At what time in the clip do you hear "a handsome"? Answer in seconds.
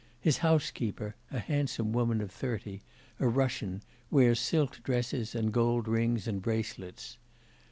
1.29-1.93